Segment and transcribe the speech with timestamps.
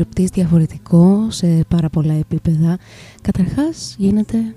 [0.00, 2.78] ντόπιο στριπτής διαφορετικό σε πάρα πολλά επίπεδα.
[3.22, 4.54] Καταρχάς γίνεται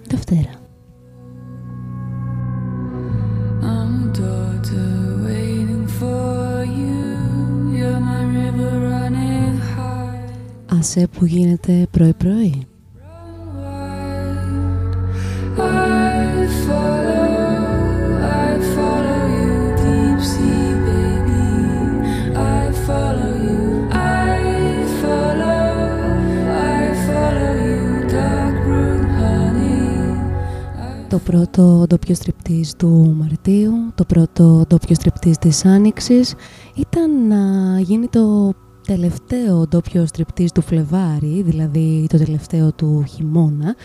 [32.44, 36.34] στριπτής του Μαρτίου, το πρώτο ντόπιο στριπτής της Άνοιξης.
[36.76, 38.54] Ήταν να γίνει το
[38.88, 43.76] τελευταίο ντόπιο στριπτής του Φλεβάρι, δηλαδή το τελευταίο του χειμώνα,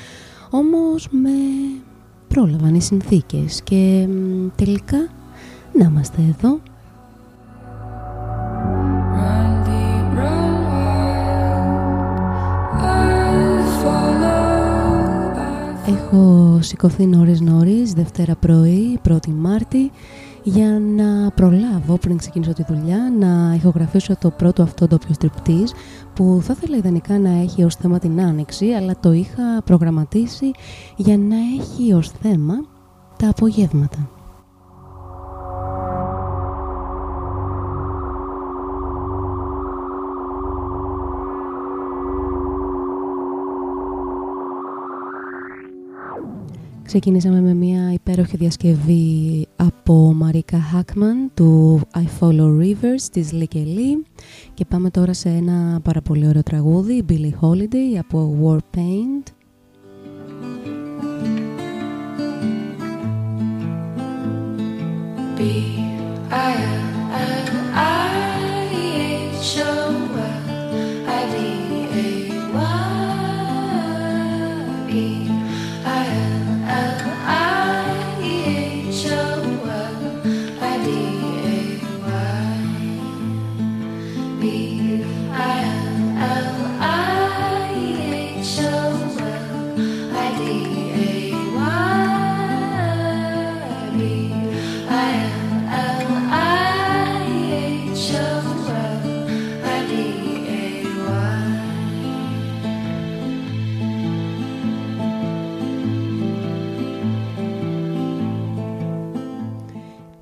[0.51, 1.31] όμως με
[2.29, 4.09] πρόλαβαν οι συνθήκες και
[4.57, 5.09] τελικά
[5.79, 6.61] να είμαστε εδώ
[15.89, 19.91] Έχω σηκωθεί νωρίς νωρίς, Δευτέρα πρωί, 1η Μάρτη,
[20.43, 25.73] για να προλάβω πριν ξεκινήσω τη δουλειά να ηχογραφήσω το πρώτο αυτό ντόπιο στριπτής
[26.15, 30.51] που θα ήθελα ιδανικά να έχει ως θέμα την άνοιξη αλλά το είχα προγραμματίσει
[30.97, 32.55] για να έχει ως θέμα
[33.17, 34.18] τα απογεύματα.
[46.89, 54.05] Ξεκινήσαμε με μια υπέροχη διασκευή από Μαρίκα Χάκμαν του I Follow Rivers της Λικελή
[54.55, 59.33] και πάμε τώρα σε ένα πάρα πολύ ωραίο τραγούδι Billie Holiday από War Paint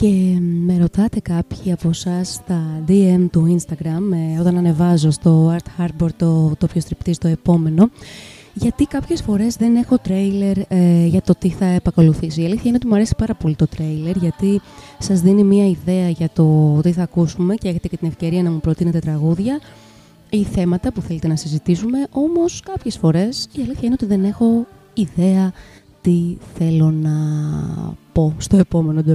[0.07, 5.83] Και με ρωτάτε κάποιοι από εσάς στα DM του Instagram ε, όταν ανεβάζω στο Art
[5.83, 7.91] Harbor το, το πιο στριπτή στο επόμενο
[8.55, 12.43] γιατί κάποιες φορές δεν έχω τρέιλερ ε, για το τι θα επακολουθήσει.
[12.43, 14.61] Η αλήθεια είναι ότι μου αρέσει πάρα πολύ το τρέιλερ γιατί
[14.99, 18.51] σας δίνει μια ιδέα για το τι θα ακούσουμε και έχετε και την ευκαιρία να
[18.51, 19.61] μου προτείνετε τραγούδια
[20.31, 24.67] ή θέματα που θέλετε να συζητήσουμε, όμως κάποιες φορές η αλήθεια είναι ότι δεν έχω
[24.95, 25.53] ιδέα
[26.01, 27.15] τι θέλω να
[28.13, 29.11] πω στο επόμενο του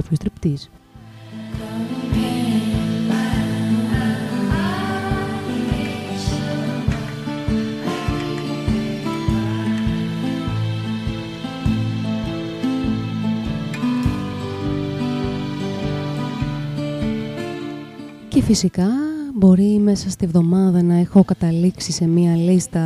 [18.34, 18.88] Και φυσικά
[19.34, 22.82] μπορεί μέσα στη βδομάδα να έχω καταλήξει σε μία λίστα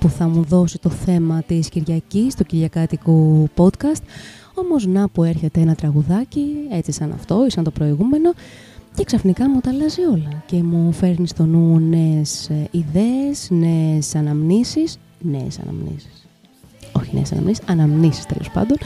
[0.00, 4.02] που θα μου δώσει το θέμα της Κυριακής, του Κυριακάτικου podcast.
[4.54, 8.32] Όμως να που έρχεται ένα τραγουδάκι, έτσι σαν αυτό ή σαν το προηγούμενο,
[8.94, 14.14] και ξαφνικά μου τα αλλάζει όλα και μου φέρνει στο νου νέες ε, ιδέες, νέες
[14.14, 16.19] αναμνήσεις, νέες αναμνήσεις
[17.00, 18.76] όχι νέες αναμνήσεις, αναμνήσεις τέλος πάντων.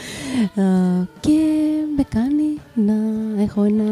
[1.19, 1.39] Και
[1.97, 2.93] με κάνει να
[3.41, 3.83] έχω ένα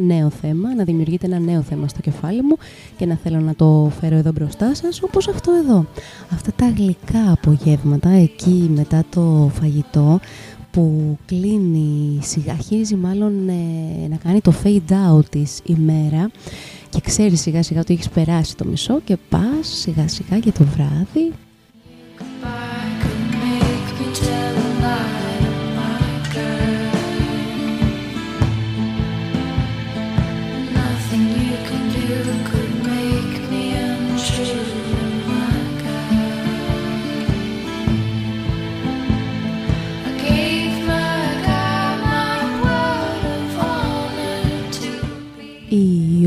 [0.00, 2.56] νέο θέμα, να δημιουργείται ένα νέο θέμα στο κεφάλι μου
[2.96, 5.86] και να θέλω να το φέρω εδώ μπροστά σας όπως αυτό εδώ.
[6.32, 10.20] Αυτά τα γλυκά απογεύματα εκεί μετά το φαγητό
[10.70, 16.30] που κλείνει σιγά, αρχίζει μάλλον ε, να κάνει το fade out της ημέρα
[16.88, 20.64] και ξέρεις σιγά σιγά ότι έχεις περάσει το μισό και πας σιγά σιγά για το
[20.64, 21.32] βράδυ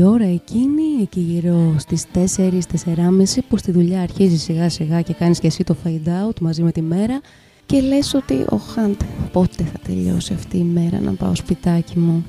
[0.02, 5.40] η ώρα εκείνη, εκεί γύρω στις 4-4.30 που στη δουλειά αρχίζει σιγά σιγά και κάνεις
[5.40, 7.20] και εσύ το fade out μαζί με τη μέρα
[7.66, 12.24] και λες ότι ο Χάντε πότε θα τελειώσει αυτή η μέρα να πάω σπιτάκι μου.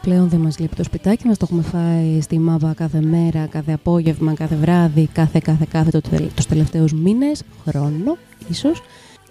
[0.00, 3.72] Πλέον δεν μας λείπει το σπιτάκι μας, το έχουμε φάει στη μάβα κάθε μέρα, κάθε
[3.72, 6.00] απόγευμα, κάθε βράδυ, κάθε κάθε κάθε το,
[6.34, 8.16] τους τελευταίους μήνες, χρόνο
[8.48, 8.82] ίσως.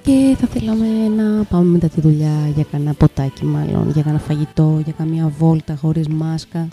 [0.01, 4.81] Και θα θέλαμε να πάμε μετά τη δουλειά για κανένα ποτάκι μάλλον, για κανένα φαγητό,
[4.83, 6.67] για καμία βόλτα χωρίς μάσκα.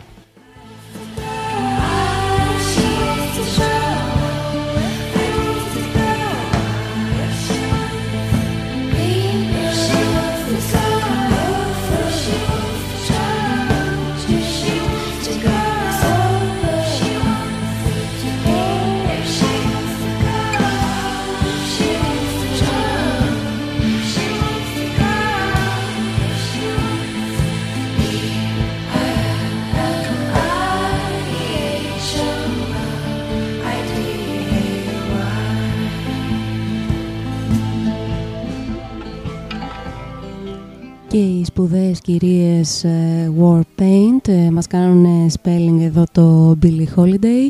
[41.19, 42.85] Και οι σπουδαίες κυρίες
[43.41, 47.49] Warpaint ε, μας κάνουν spelling εδώ το Billie Holiday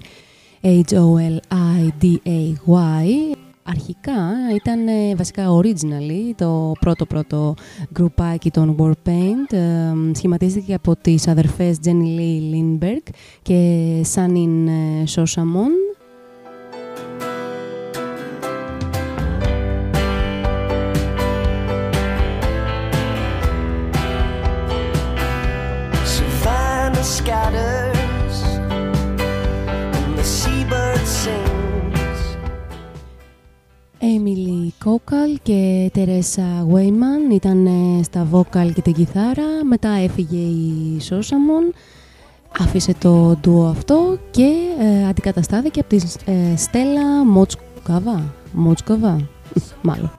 [0.62, 1.46] H-O-L-I-D-A-Y
[3.62, 4.20] Αρχικά
[4.54, 4.78] ήταν
[5.16, 7.54] βασικά originally το πρώτο πρώτο
[7.92, 13.10] γκρουπάκι των Warpaint ε, σχηματίστηκε από τις αδερφές Jenny Lee Lindbergh
[13.42, 14.68] και Sanin
[15.14, 15.97] Sosamon
[34.08, 37.68] Emily Κόκαλ και Τερέσα Βέιμαν ήταν
[38.02, 39.64] στα βόκαλ και την κιθάρα.
[39.68, 41.72] Μετά έφυγε η Σόσαμον,
[42.58, 48.34] άφησε το ντουο αυτό και ε, αντικαταστάθηκε από τη ε, Στέλλα Μότσκοβα.
[48.52, 49.28] Μότσκοβα,
[49.82, 50.17] μάλλον.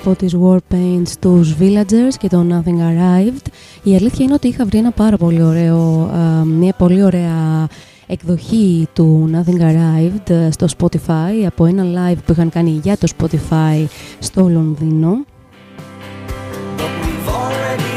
[0.00, 3.46] Από τις Warpaint στους Villagers και το Nothing Arrived.
[3.82, 6.10] Η αλήθεια είναι ότι είχα βρει ένα πάρα πολύ ωραίο,
[6.44, 7.68] μια πολύ ωραία
[8.06, 13.08] εκδοχή του Nothing Arrived ε, στο Spotify από ένα live που είχαν κάνει για το
[13.18, 13.84] Spotify
[14.18, 15.24] στο Λονδίνο.
[17.76, 17.89] Για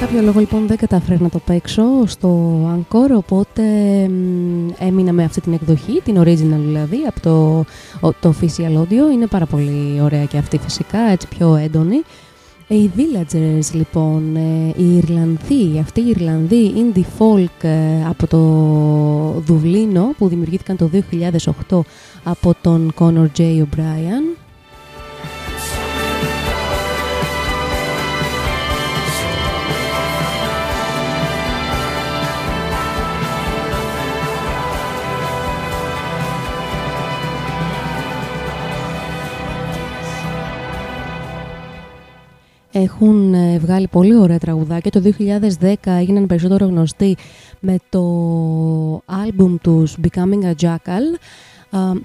[0.00, 3.62] κάποιο λόγο λοιπόν δεν κατάφερα να το παίξω στο Encore, οπότε
[4.78, 7.64] έμεινα με αυτή την εκδοχή, την original δηλαδή, από το,
[8.20, 9.12] το official audio.
[9.12, 12.02] Είναι πάρα πολύ ωραία και αυτή φυσικά, έτσι πιο έντονη.
[12.68, 18.38] Οι Villagers λοιπόν, ε, οι Ιρλανδοί, αυτοί οι Ιρλανδοί indie folk ε, από το
[19.40, 20.90] Δουβλίνο που δημιουργήθηκαν το
[21.68, 21.80] 2008
[22.24, 23.40] από τον Conor J.
[23.40, 24.37] O'Brien
[42.82, 44.90] Έχουν ε, βγάλει πολύ ωραία τραγουδάκια.
[44.90, 45.02] Το
[45.60, 47.16] 2010 έγιναν περισσότερο γνωστοί
[47.60, 48.02] με το
[49.04, 51.18] άλμπουμ τους Becoming a Jackal.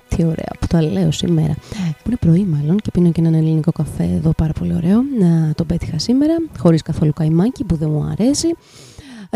[0.08, 1.54] τι ωραία που το λέω σήμερα.
[1.76, 5.02] Που είναι πρωί μάλλον και πίνω και έναν ελληνικό καφέ εδώ πάρα πολύ ωραίο.
[5.20, 8.48] Να το πέτυχα σήμερα, χωρίς καθόλου καϊμάκι που δεν μου αρέσει.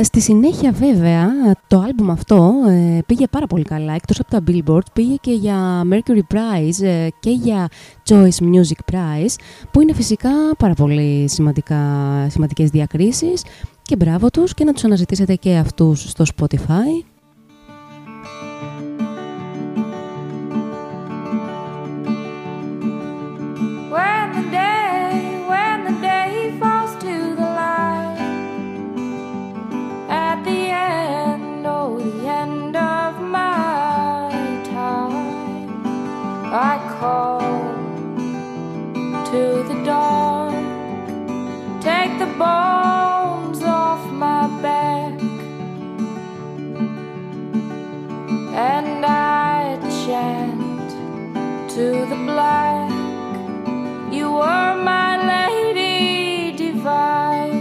[0.01, 1.29] Στη συνέχεια βέβαια
[1.67, 3.93] το άλμπουμ αυτό ε, πήγε πάρα πολύ καλά.
[3.93, 7.67] Εκτός από τα Billboard πήγε και για Mercury Prize ε, και για
[8.09, 9.35] Choice Music Prize
[9.71, 11.81] που είναι φυσικά πάρα πολύ σημαντικά,
[12.29, 13.43] σημαντικές διακρίσεις
[13.81, 17.16] και μπράβο τους και να τους αναζητήσετε και αυτούς στο Spotify.
[36.49, 37.41] I call
[39.25, 40.53] to the dawn.
[41.81, 45.11] take the bones off my back,
[48.55, 50.89] and I chant
[51.71, 52.91] to the black.
[54.13, 57.59] You were my lady divine,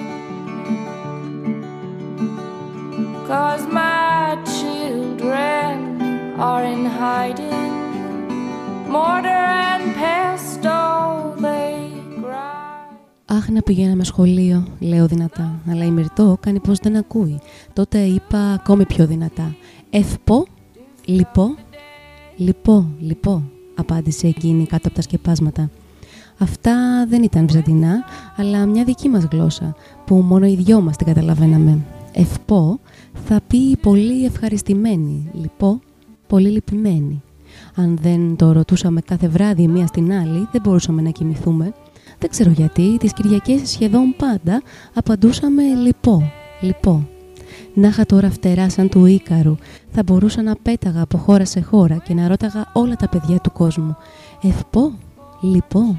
[3.27, 7.76] cause my children are in hiding.
[13.27, 17.39] Αχ, να πηγαίναμε σχολείο, λέω δυνατά, αλλά η Μυρτώ κάνει πως δεν ακούει.
[17.73, 19.55] Τότε είπα ακόμη πιο δυνατά.
[19.91, 20.47] Ευπό,
[21.05, 21.55] λυπό,
[22.37, 23.43] λυπό, λυπό,
[23.75, 25.71] απάντησε εκείνη κάτω από τα σκεπάσματα.
[26.39, 28.05] Αυτά δεν ήταν βυζαντινά,
[28.37, 29.75] αλλά μια δική μας γλώσσα,
[30.07, 31.79] που μόνο οι δυο μας την καταλαβαίναμε.
[32.13, 32.81] Ευπό
[33.13, 35.81] θα πει πολύ ευχαριστημένη, λυπό,
[36.27, 37.23] πολύ λυπημένη.
[37.79, 41.75] Αν δεν το ρωτούσαμε κάθε βράδυ μία στην άλλη, δεν μπορούσαμε να κοιμηθούμε.
[42.19, 44.63] Δεν ξέρω γιατί, τις Κυριακές σχεδόν πάντα
[44.95, 47.09] απαντούσαμε «λυπό, λυπό».
[47.75, 49.57] Να είχα τώρα φτερά σαν του Ίκαρου,
[49.91, 53.53] θα μπορούσα να πέταγα από χώρα σε χώρα και να ρώταγα όλα τα παιδιά του
[53.53, 53.97] κόσμου
[54.43, 54.93] «ευπό,
[55.41, 55.97] λυπό».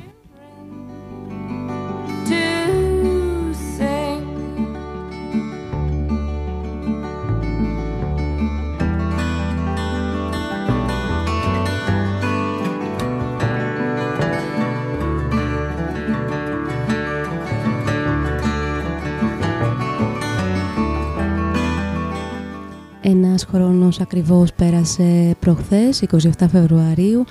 [23.51, 27.24] Χρόνος ακριβώς πέρασε προχθές, 27 Φεβρουαρίου,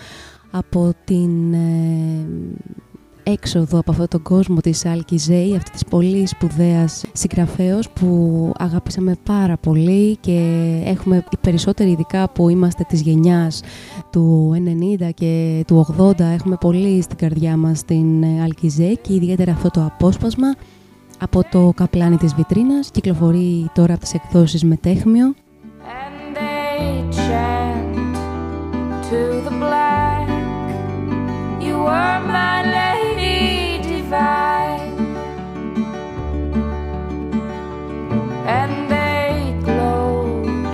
[0.50, 2.26] από την ε,
[3.22, 9.16] έξοδο από αυτόν τον κόσμο της Άλκη Ζέη, αυτή της πολύ σπουδαίας συγγραφέως που αγάπησαμε
[9.22, 10.40] πάρα πολύ και
[10.84, 13.62] έχουμε οι περισσότεροι ειδικά που είμαστε της γενιάς
[14.10, 14.54] του
[15.00, 19.70] 90 και του 80 έχουμε πολύ στην καρδιά μας την Άλκη Ζέη και ιδιαίτερα αυτό
[19.70, 20.54] το απόσπασμα
[21.18, 22.90] από το καπλάνι της βιτρίνας.
[22.90, 24.64] Κυκλοφορεί τώρα από τις εκδόσεις
[26.75, 28.21] Μετέχμιο
[29.09, 30.27] to the black.
[31.65, 33.39] You were my lady
[33.91, 34.95] divine,
[38.57, 39.27] and they
[39.67, 40.65] glowed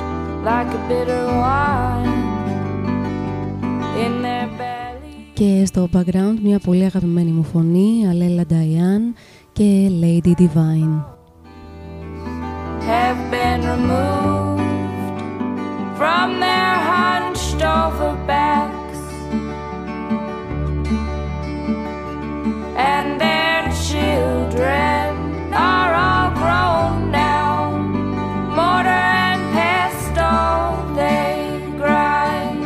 [0.50, 2.24] like a bitter wine
[4.04, 5.16] in their belly.
[5.34, 9.13] Και στο background μια πολύ αγαπημένη μου φωνή, Αλέλα Diane
[9.54, 11.04] και Lady Divine.
[12.89, 14.50] Have been removed
[16.02, 18.99] from their hunched over backs.
[22.76, 27.71] And their children are all grown now.
[28.59, 32.64] Mortar and pestle they grind.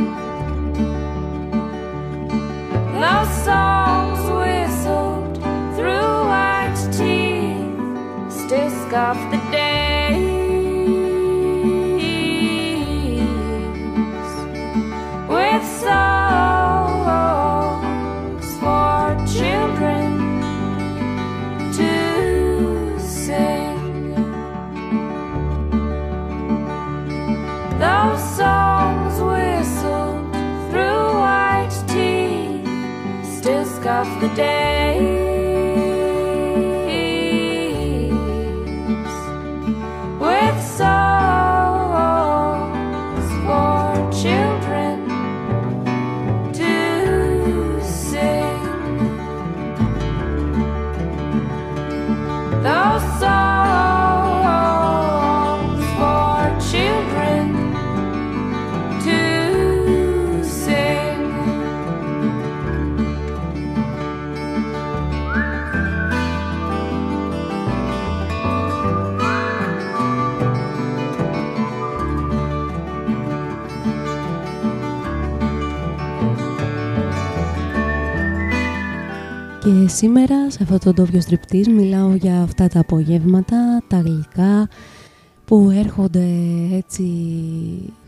[3.05, 5.37] Those songs whistled
[5.77, 9.36] through white teeth still scoff
[34.37, 34.76] day.
[79.89, 84.69] Σήμερα σε αυτό το ντόβιο στριπτής μιλάω για αυτά τα απογεύματα, τα γλυκά
[85.45, 86.27] που έρχονται
[86.73, 87.05] έτσι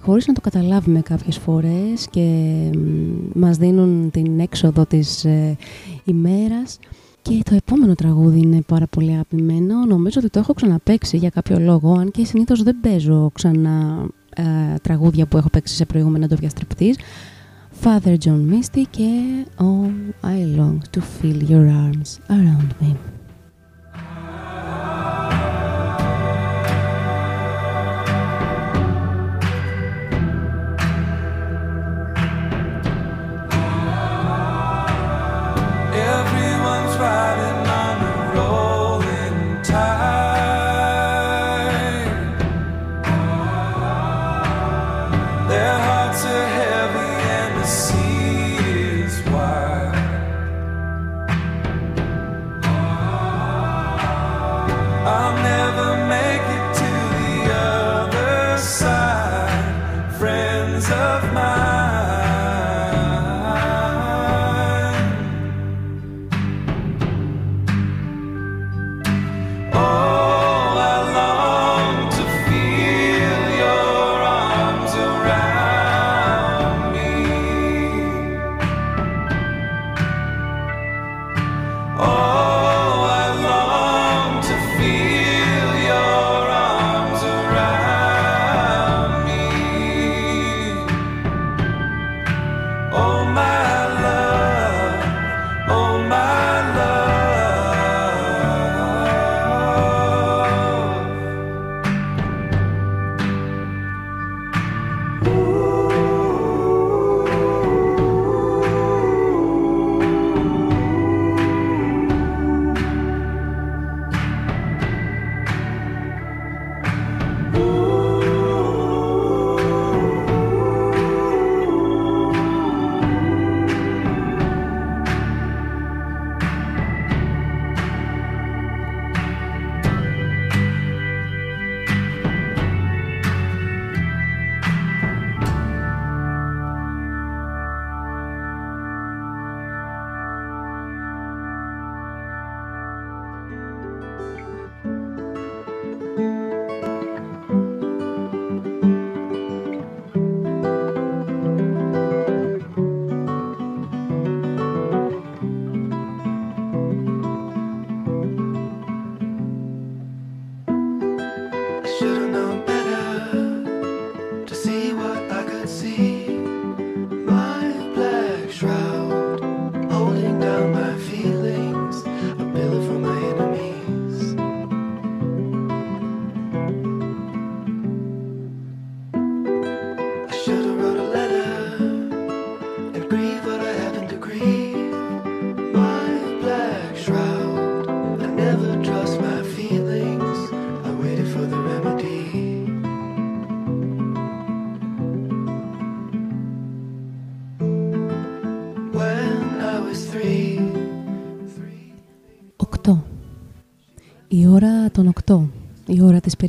[0.01, 2.31] χωρίς να το καταλάβουμε κάποιες φορές και
[3.35, 5.57] μας δίνουν την έξοδο της ε,
[6.05, 6.79] ημέρας
[7.23, 9.85] και το επόμενο τραγούδι είναι πάρα πολύ αγαπημένο.
[9.85, 14.43] Νομίζω ότι το έχω ξαναπέξει για κάποιο λόγο, αν και συνήθως δεν παίζω ξανά ε,
[14.83, 16.97] τραγούδια που έχω παίξει σε προηγούμενα ντόβια στριπτής.
[17.84, 19.10] Father John Misty και
[19.60, 19.92] Oh,
[20.24, 22.92] I long to feel your arms around me.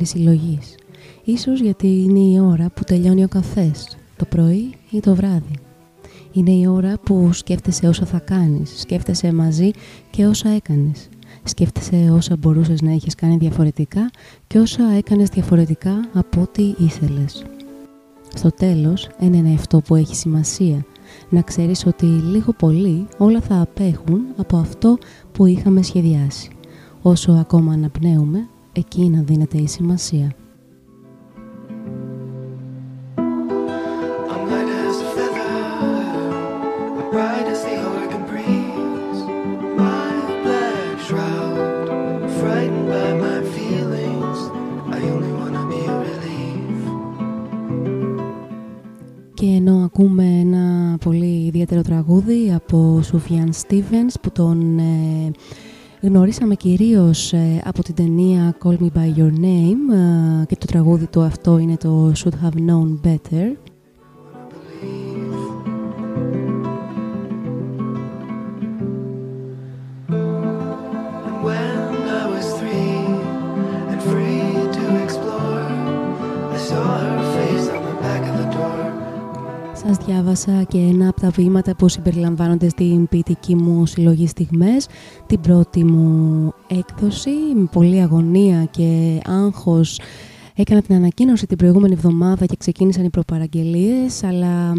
[0.00, 0.74] Η ώρα της περισυλλογής.
[1.24, 5.58] Ίσως γιατί είναι η ώρα που τελειώνει ο καφές, το πρωί ή το βράδυ.
[6.32, 9.70] Είναι η ώρα που σκέφτεσαι όσα θα κάνεις, σκέφτεσαι μαζί
[10.10, 11.08] και όσα έκανες.
[11.44, 14.10] Σκέφτεσαι όσα μπορούσες να έχεις κάνει διαφορετικά
[14.46, 17.44] και όσα έκανες διαφορετικά από ό,τι ήθελες.
[18.34, 20.84] Στο τέλος, είναι αυτό που έχει σημασία.
[21.30, 24.98] Να ξέρεις ότι λίγο πολύ όλα θα απέχουν από αυτό
[25.32, 26.50] που είχαμε σχεδιάσει.
[27.02, 30.34] Όσο ακόμα αναπνέουμε, εκεί να δίνεται η σημασία.
[49.40, 55.30] Και ενώ ακούμε ένα πολύ ιδιαίτερο τραγούδι από Σουφιάν Στίβενς που τον ε,
[56.00, 59.94] γνωρίσαμε κυρίως ε, από την ταινία Call Me By Your Name
[60.42, 63.56] ε, και το τραγούδι του αυτό είναι το Should Have Known Better.
[79.92, 84.86] Σας διάβασα και ένα από τα βήματα που συμπεριλαμβάνονται στην ποιητική μου συλλογή στιγμές,
[85.26, 90.00] την πρώτη μου έκδοση, με πολλή αγωνία και άγχος.
[90.54, 94.72] Έκανα την ανακοίνωση την προηγούμενη εβδομάδα και ξεκίνησαν οι προπαραγγελίες, αλλά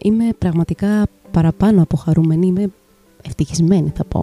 [0.00, 2.70] είμαι πραγματικά παραπάνω από χαρούμενη, είμαι
[3.22, 4.22] ευτυχισμένη θα πω,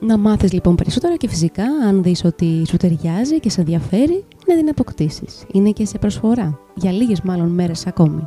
[0.00, 4.56] να μάθεις λοιπόν περισσότερα και φυσικά αν δεις ότι σου ταιριάζει και σε ενδιαφέρει να
[4.56, 5.44] την αποκτήσεις.
[5.52, 8.24] Είναι και σε προσφορά, για λίγες μάλλον μέρες ακόμη.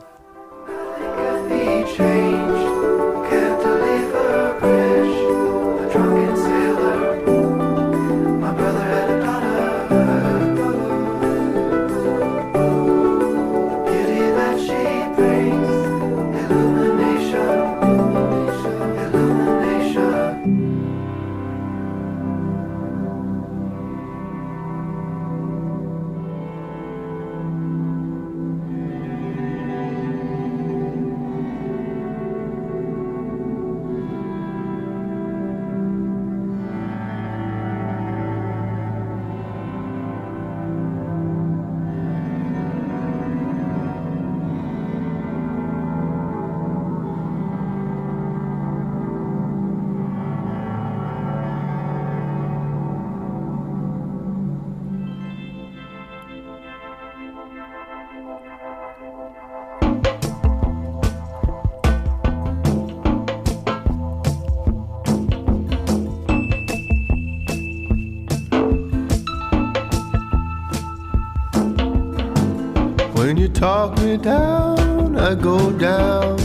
[73.62, 76.36] Talk me down, I go down,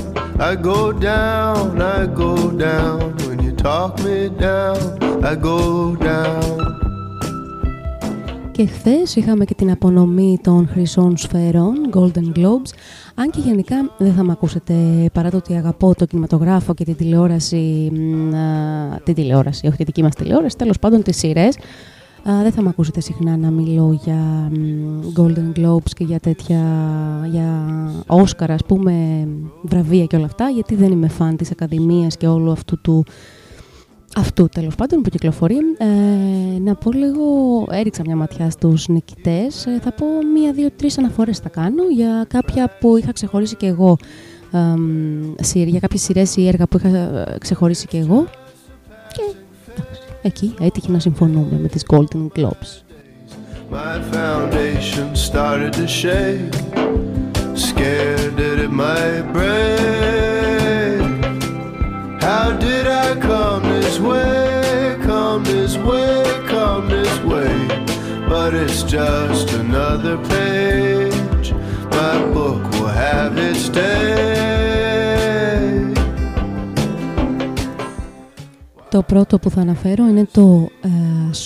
[0.48, 2.32] I go down, I go
[2.64, 2.98] down.
[3.26, 4.78] When you talk me down,
[5.30, 5.58] I go
[6.08, 6.54] down.
[8.52, 12.70] Και χθες είχαμε και την απονομή των χρυσών σφαίρων, Golden Globes.
[13.14, 14.74] Αν και γενικά δεν θα με ακούσετε
[15.12, 17.92] παρά το ότι αγαπώ το κινηματογράφο και την τηλεόραση,
[19.04, 21.56] την τηλεόραση, όχι τη δική μας τηλεόραση, τέλος πάντων τις σειρές
[22.26, 24.50] δεν θα με ακούσετε συχνά να μιλώ για
[25.16, 26.62] Golden Globes και για τέτοια,
[27.30, 27.68] για
[28.06, 29.26] Oscar ας πούμε,
[29.62, 33.04] βραβεία και όλα αυτά, γιατί δεν είμαι φαν της Ακαδημίας και όλου αυτού του
[34.16, 35.56] αυτού τέλος πάντων που κυκλοφορεί.
[35.78, 37.24] Ε, να πω λίγο,
[37.70, 39.66] έριξα μια ματιά στους νικητές.
[39.66, 43.66] Ε, θα πω μία, δύο, τρεις αναφορές θα κάνω για κάποια που είχα ξεχωρίσει και
[43.66, 43.96] εγώ.
[45.54, 48.26] Ε, για κάποιες σειρές ή έργα που είχα ε, ξεχωρίσει και εγώ.
[49.12, 49.34] Και
[50.22, 52.82] εκεί έτυχε να συμφωνούμε με τις Golden Globes.
[53.70, 56.54] My foundation started to shake
[57.68, 61.00] Scared that it might break
[62.22, 67.54] How did I come this way, come this way, come this way
[68.28, 71.52] But it's just another page
[71.98, 74.75] My book will have its day
[78.96, 80.88] Το πρώτο που θα αναφέρω είναι το uh,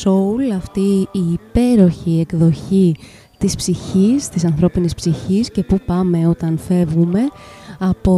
[0.03, 2.95] Soul, αυτή η υπέροχη εκδοχή
[3.39, 7.21] της ψυχής, της ανθρώπινης ψυχής και πού πάμε όταν φεύγουμε
[7.79, 8.13] από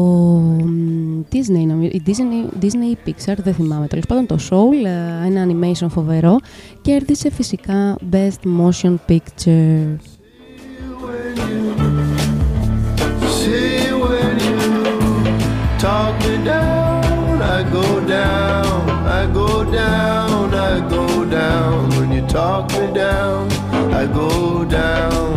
[1.32, 6.36] Disney, Disney, Disney Pixar, δεν θυμάμαι τέλος πάντων το Soul, ε, ένα animation φοβερό,
[6.82, 9.96] κέρδισε φυσικά Best Motion Picture.
[15.82, 16.81] talk me down,
[22.32, 23.42] talk me down,
[24.00, 24.30] I go
[24.64, 25.28] down.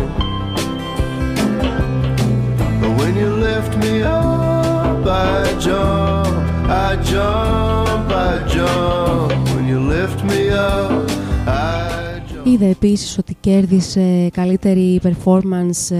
[2.80, 6.34] But when you lift me up, I jump,
[6.86, 9.32] I jump, I jump.
[9.52, 11.10] When you lift me up,
[11.46, 12.46] I jump.
[12.46, 15.98] Είδα επίσης ότι κέρδισε καλύτερη performance ε,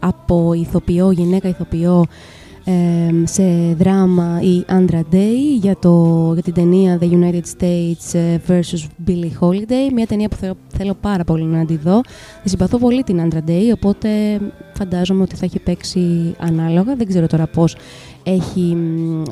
[0.00, 2.06] από ηθοποιό, γυναίκα ηθοποιό
[3.24, 9.08] σε δράμα η Andra Day για, το, για την ταινία The United States ε, vs.
[9.08, 12.00] Billie Holiday, μια ταινία που θέλω, θέλω πάρα πολύ να τη δω.
[12.42, 14.08] Τη συμπαθώ πολύ την Andra Day, οπότε
[14.74, 16.96] φαντάζομαι ότι θα έχει παίξει ανάλογα.
[16.96, 17.76] Δεν ξέρω τώρα πώς
[18.22, 18.76] έχει,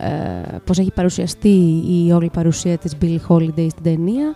[0.00, 4.34] ε, πώς έχει παρουσιαστεί η όλη παρουσία της Billie Holiday στην ταινία.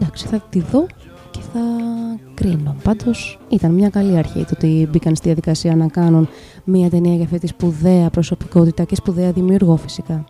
[0.00, 0.86] Εντάξει, θα τη δω
[1.30, 1.60] και θα
[2.40, 2.76] κρίνω.
[2.82, 6.28] Πάντως ήταν μια καλή αρχή το ότι μπήκαν στη διαδικασία να κάνουν
[6.64, 10.24] μια ταινία για αυτή τη σπουδαία προσωπικότητα και σπουδαία δημιουργό φυσικά.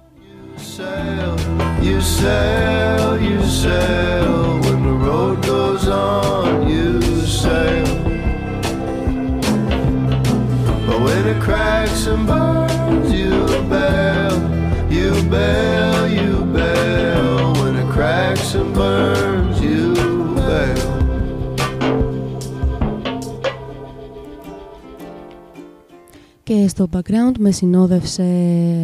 [26.51, 28.23] Και στο background με συνόδευσε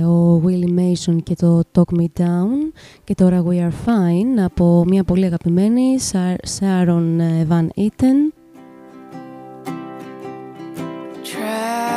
[0.07, 2.73] ο Willie Mason και το Talk Me Down
[3.05, 5.97] και τώρα We Are Fine από μια πολύ αγαπημένη
[6.59, 8.37] Sharon Van Eaton
[11.23, 11.96] ήταν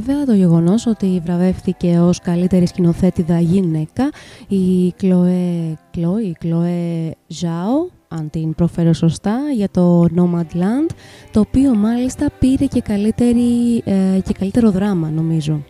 [0.00, 4.10] βέβαια το γεγονός ότι βραβεύτηκε ως καλύτερη σκηνοθέτηδα γυναίκα
[4.48, 10.90] η Κλοέ, Κλοέ, η Κλοέ Ζάο, αν την προφέρω σωστά, για το Nomadland,
[11.30, 15.64] το οποίο μάλιστα πήρε και, καλύτερη, ε, και καλύτερο δράμα νομίζω.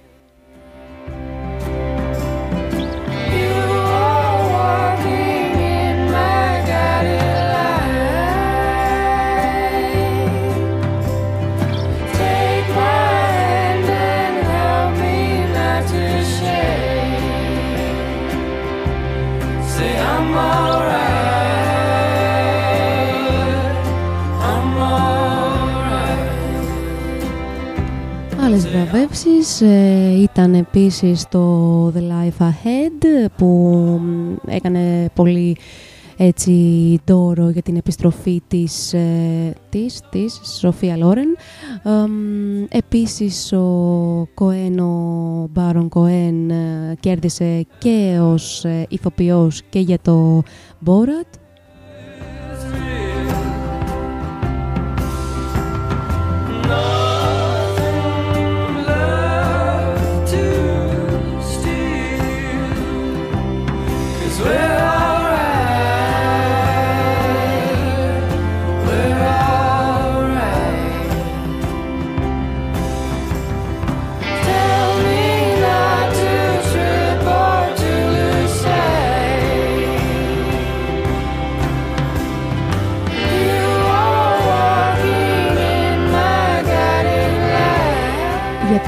[29.40, 34.00] Βραβεύσεις ε, ήταν επίσης το The Life Ahead που
[34.46, 35.56] έκανε πολύ
[36.16, 36.52] έτσι
[37.06, 41.36] δώρο για την επιστροφή της, ε, της, της Σοφία Λόρεν.
[41.82, 41.90] Ε,
[42.78, 50.42] επίσης ο Κοέν, ο Μπάρον Κοέν ε, κέρδισε και ως ε, ηθοποιός και για το
[50.86, 51.39] Borat.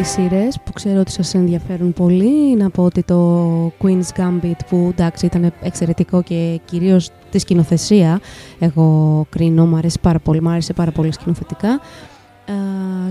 [0.03, 2.57] Τις σειρές που ξέρω ότι σας ενδιαφέρουν πολύ.
[2.57, 8.21] Να πω ότι το Queen's Gambit που εντάξει ήταν εξαιρετικό και κυρίως τη σκηνοθεσία
[8.59, 11.81] εγώ κρίνω, μου αρέσει πάρα πολύ, μου άρεσε πάρα πολύ σκηνοθετικά.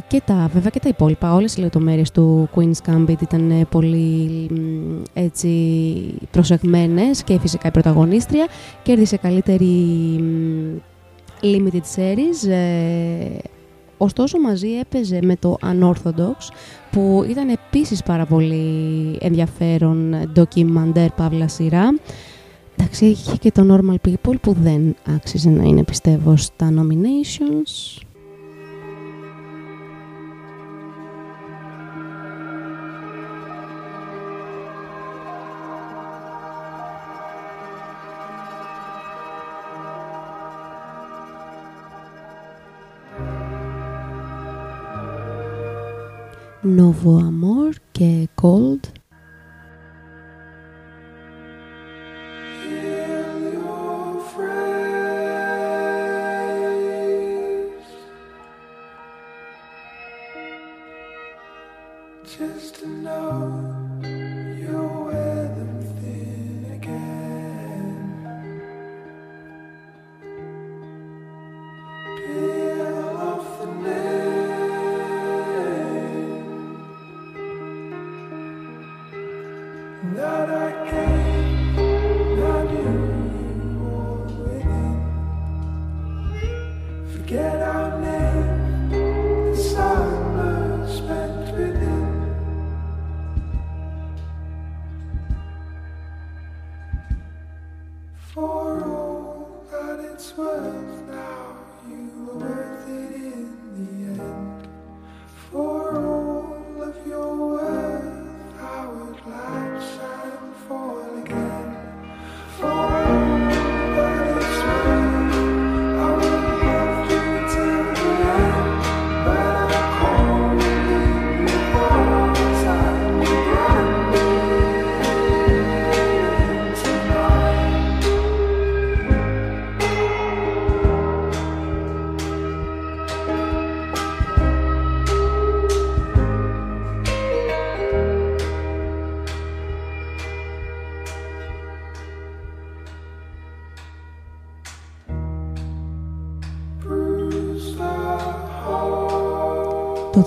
[0.07, 4.49] και τα, βέβαια και τα υπόλοιπα, όλες οι λεπτομέρειες του Queen's Gambit ήταν πολύ
[5.13, 5.49] έτσι
[6.31, 8.47] προσεγμένες και φυσικά η πρωταγωνίστρια
[8.83, 9.73] κέρδισε καλύτερη
[11.41, 13.37] limited series ε,
[13.97, 16.35] ωστόσο μαζί έπαιζε με το Unorthodox
[16.91, 21.95] που ήταν επίσης πάρα πολύ ενδιαφέρον ντοκιμαντέρ παύλα σειρά
[22.75, 28.01] εντάξει είχε και το Normal People που δεν άξιζε να είναι πιστεύω στα nominations
[46.63, 49.00] Novo Amor και Cold Το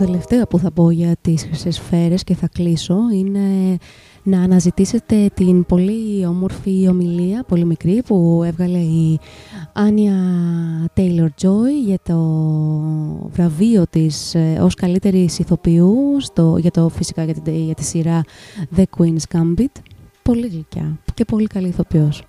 [0.05, 3.77] τελευταίο που θα πω για τις χρυσές σφαίρες και θα κλείσω είναι
[4.23, 9.19] να αναζητήσετε την πολύ όμορφη ομιλία, πολύ μικρή, που έβγαλε η
[9.73, 10.17] Άνια
[10.93, 12.19] Τέιλορ Τζόι για το
[13.31, 18.23] βραβείο της ε, ως καλύτερη ηθοποιού στο, για το, φυσικά για, για τη σειρά
[18.77, 19.81] The Queen's Gambit.
[20.23, 22.23] Πολύ γλυκιά και πολύ καλή ηθοποιός.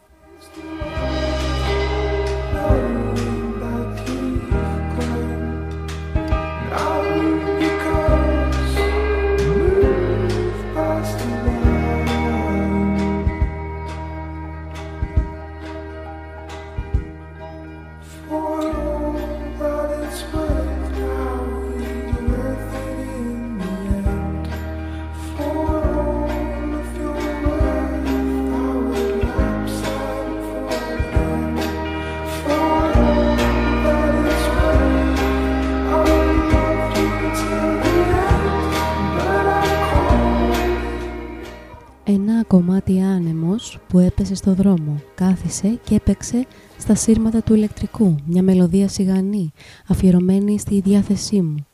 [44.35, 45.01] Που έπεσε στο δρόμο.
[45.15, 46.45] Κάθισε και έπαιξε
[46.77, 49.51] στα σύρματα του ηλεκτρικού, μια μελωδία σιγανή,
[49.87, 51.65] αφιερωμένη στη διάθεσή μου.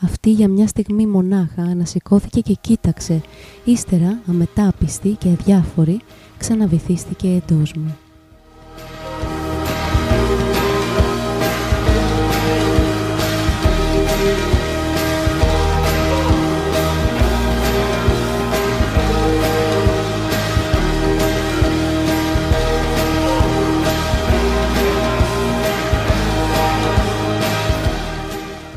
[0.00, 3.20] Αυτή για μια στιγμή μονάχα ανασηκώθηκε και κοίταξε.
[3.64, 6.00] Ύστερα, αμετάπιστη και αδιάφορη,
[6.38, 7.96] ξαναβυθίστηκε εντός μου.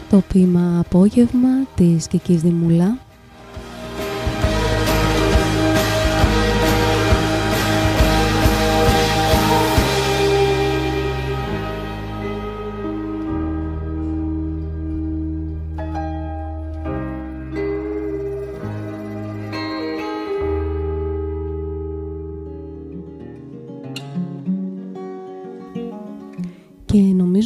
[0.09, 2.97] Το ποίημα «Απόγευμα» της Κικής Δημουλά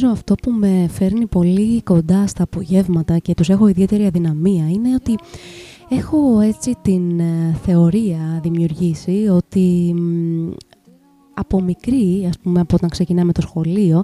[0.02, 4.94] νομίζω αυτό που με φέρνει πολύ κοντά στα απογεύματα και τους έχω ιδιαίτερη αδυναμία είναι
[4.94, 5.18] ότι
[5.88, 9.94] έχω έτσι την ε, θεωρία δημιουργήσει ότι
[11.34, 14.00] από μικρή, ας πούμε από όταν ξεκινάμε το σχολείο,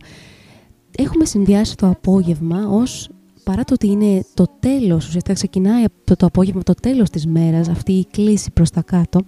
[0.96, 3.08] έχουμε συνδυάσει το απόγευμα ως
[3.48, 7.68] παρά το ότι είναι το τέλος, ουσιαστικά ξεκινάει από το απόγευμα το τέλος της μέρας,
[7.68, 9.20] αυτή η κλίση προς τα κάτω,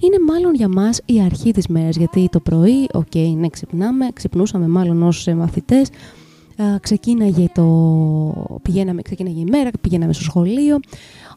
[0.00, 4.08] είναι μάλλον για μας η αρχή της μέρας, γιατί το πρωί, OK, okay, ναι, ξυπνάμε,
[4.14, 5.88] ξυπνούσαμε μάλλον ως μαθητές,
[6.80, 8.58] ξεκίναγε, το...
[8.62, 10.78] πηγαίναμε, ξεκίναγε η μέρα, πηγαίναμε στο σχολείο,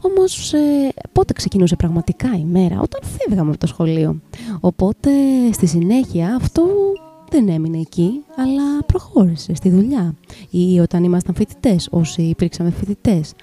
[0.02, 4.20] όμως ε, πότε ξεκινούσε πραγματικά η μέρα, όταν φεύγαμε από το σχολείο.
[4.60, 5.10] Οπότε
[5.52, 6.64] στη συνέχεια αυτό
[7.32, 10.16] δεν έμεινε εκεί, αλλά προχώρησε στη δουλειά.
[10.50, 13.34] Ή όταν ήμασταν φοιτητές, όσοι υπήρξαμε φοιτητές.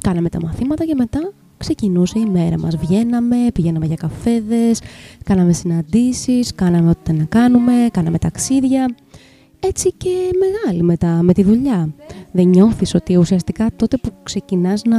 [0.00, 2.76] Κάναμε τα μαθήματα και μετά ξεκινούσε η μέρα μας.
[2.76, 4.80] Βγαίναμε, πηγαίναμε για καφέδες,
[5.24, 8.94] κάναμε συναντήσεις, κάναμε ό,τι να κάνουμε, κάναμε ταξίδια
[9.66, 11.94] έτσι και μεγάλη μετά με τη δουλειά.
[12.32, 14.98] Δεν νιώθεις ότι ουσιαστικά τότε που ξεκινάς να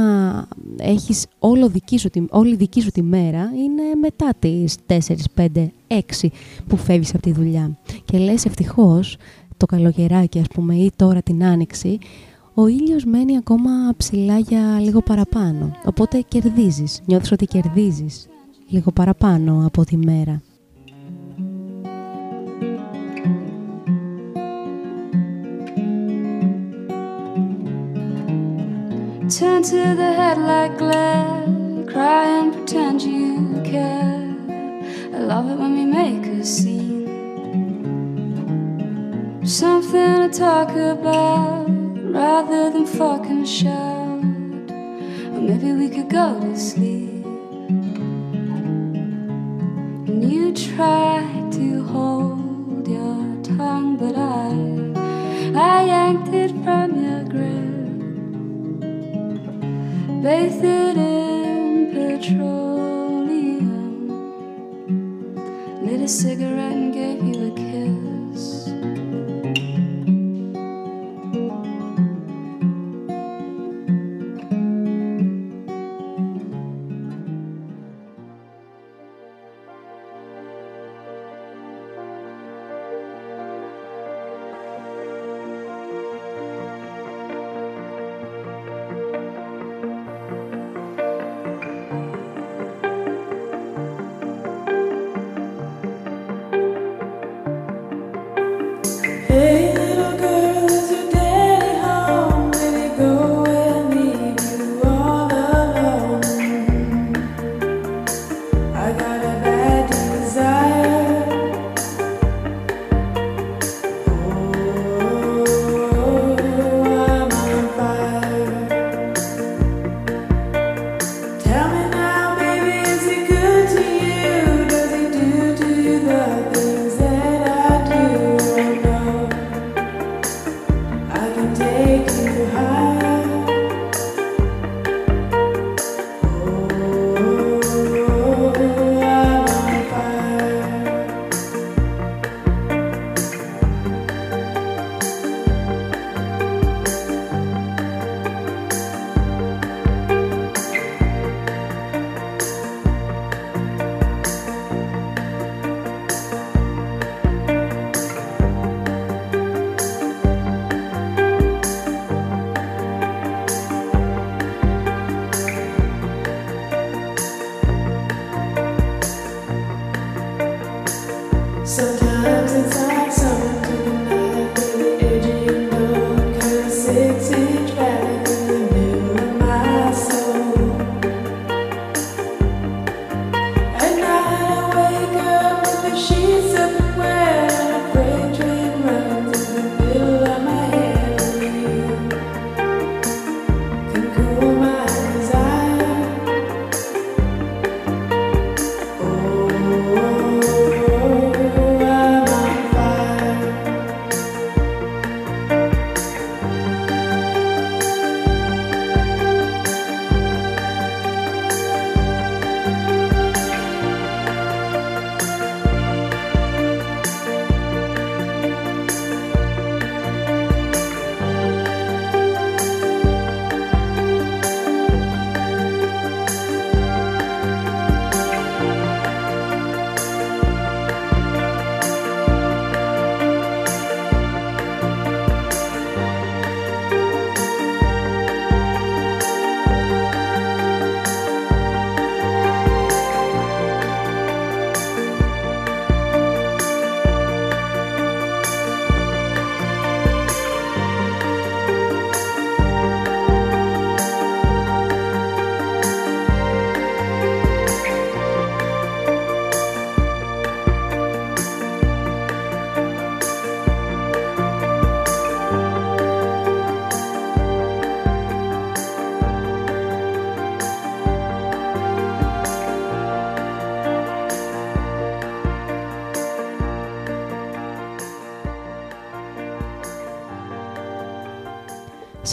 [0.76, 4.98] έχεις όλο δική σου, όλη δική σου τη μέρα είναι μετά τις 4,
[5.34, 6.28] 5, 6
[6.66, 7.78] που φεύγεις από τη δουλειά.
[8.04, 9.16] Και λες ευτυχώς
[9.56, 11.98] το καλοκαιράκι ας πούμε ή τώρα την άνοιξη
[12.54, 15.76] ο ήλιος μένει ακόμα ψηλά για λίγο παραπάνω.
[15.84, 18.28] Οπότε κερδίζεις, νιώθεις ότι κερδίζεις
[18.68, 20.42] λίγο παραπάνω από τη μέρα.
[29.28, 31.42] Turn to the headlight glare,
[31.88, 34.22] cry and pretend you care.
[35.12, 37.08] I love it when we make a scene.
[39.44, 44.22] Something to talk about rather than fucking shout.
[45.34, 47.24] Or maybe we could go to sleep.
[50.06, 54.52] And you try to hold your tongue, but I,
[55.58, 57.75] I yanked it from your grip
[60.26, 62.40] bathed in petroleum.
[65.86, 68.05] Lit a cigarette and gave you a kiss.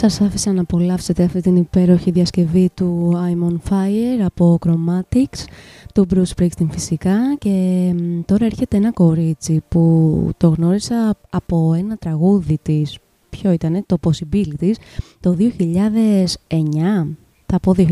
[0.04, 5.44] Σας άφησα να απολαύσετε αυτή την υπέροχη διασκευή του I'm on Fire από Chromatics,
[5.94, 7.94] του Bruce Springsteen φυσικά και
[8.26, 12.98] τώρα έρχεται ένα κορίτσι που το γνώρισα από ένα τραγούδι της,
[13.30, 14.74] ποιο ήτανε, το Possibilities,
[15.20, 17.16] το 2009,
[17.46, 17.82] θα πω 2009.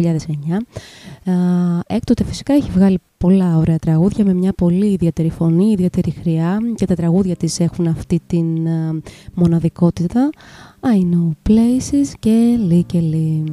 [1.86, 6.86] Έκτοτε φυσικά έχει βγάλει πολλά ωραία τραγούδια με μια πολύ ιδιαίτερη φωνή, ιδιαίτερη χρειά και
[6.86, 8.46] τα τραγούδια της έχουν αυτή την
[9.34, 10.30] μοναδικότητα.
[10.80, 13.44] I know places και Likely.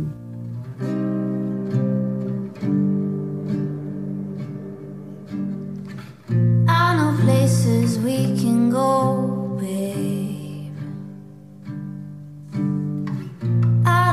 [6.67, 8.91] I know places we can go,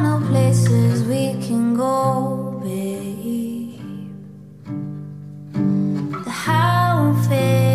[0.02, 3.80] Know places we can go, babe.
[6.24, 7.65] The how fit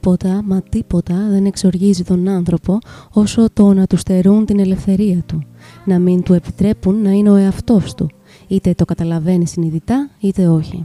[0.00, 2.78] Τίποτα, μα τίποτα δεν εξοργίζει τον άνθρωπο
[3.12, 5.42] όσο το να του στερούν την ελευθερία του.
[5.84, 8.10] Να μην του επιτρέπουν να είναι ο εαυτός του.
[8.48, 10.80] Είτε το καταλαβαίνει συνειδητά, είτε όχι.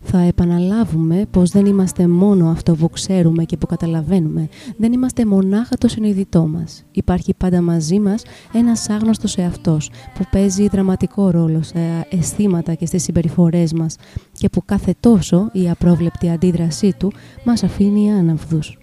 [0.00, 4.48] Θα επαναλάβουμε πως δεν είμαστε μόνο αυτό που ξέρουμε και που καταλαβαίνουμε.
[4.76, 6.84] Δεν είμαστε μονάχα το συνειδητό μας.
[6.90, 8.22] Υπάρχει πάντα μαζί μας
[8.52, 13.96] ένας άγνωστος εαυτός που παίζει δραματικό ρόλο σε αισθήματα και στις συμπεριφορές μας
[14.32, 17.12] και που κάθε τόσο η απρόβλεπτη αντίδρασή του
[17.44, 18.78] μας αφήνει άναυδους.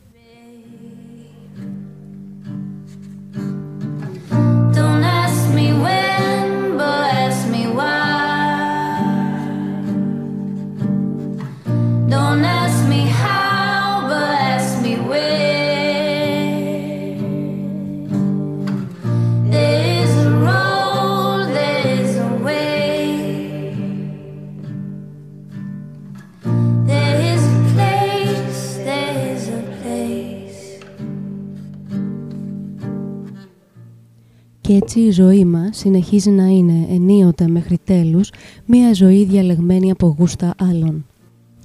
[34.67, 38.31] Και έτσι η ζωή μας συνεχίζει να είναι ενίοτε μέχρι τέλους
[38.65, 41.05] μία ζωή διαλεγμένη από γούστα άλλων.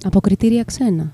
[0.03, 1.13] Από κριτήρια ξένα.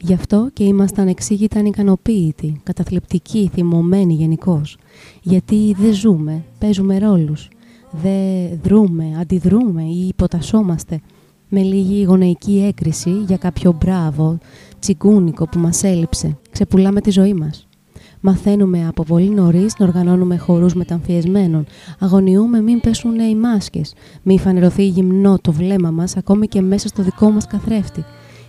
[0.00, 4.78] Γι' αυτό και είμαστε ανεξήγητα ανικανοποίητοι, καταθλιπτικοί, θυμωμένοι γενικώς.
[5.22, 7.48] Γιατί δεν ζούμε, παίζουμε ρόλους.
[7.90, 11.00] Δεν δρούμε, αντιδρούμε ή υποτασσόμαστε
[11.48, 14.38] με λίγη γονεϊκή έκρηση για κάποιο μπράβο,
[14.78, 16.38] τσιγκούνικο που μας έλειψε.
[16.50, 17.65] Ξεπουλάμε τη ζωή μας.
[18.20, 21.66] Μαθαίνουμε από πολύ νωρίς να οργανώνουμε χορούς μεταμφιεσμένων.
[21.98, 23.94] Αγωνιούμε μην πέσουν οι μάσκες.
[24.22, 28.04] Μην φανερωθεί γυμνό το βλέμμα μας ακόμη και μέσα στο δικό μας καθρέφτη.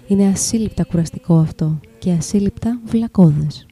[0.07, 3.65] Είναι ασύλληπτα κουραστικό αυτό και ασύλληπτα βλακώδες.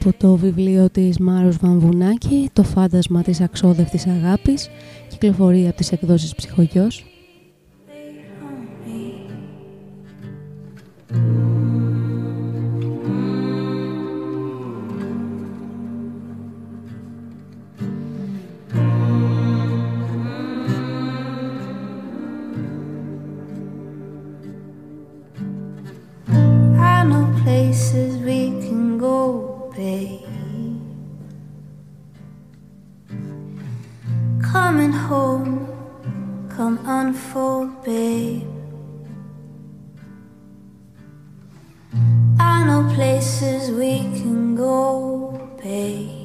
[0.00, 4.70] Από το βιβλίο της Μάρους Βαμβουνάκη, το φάντασμα της αξόδευτης αγάπης,
[5.08, 7.04] κυκλοφορεί από τις εκδόσεις Ψυχογιός.
[26.80, 29.47] I know places we can go,
[29.78, 30.18] babe.
[34.42, 35.68] Coming home,
[36.48, 38.42] come unfold, babe.
[42.40, 46.17] I know places we can go, babe.